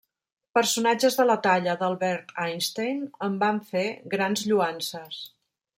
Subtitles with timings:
[0.57, 5.25] Personatges de la talla d'Albert Einstein en van fer grans lloances.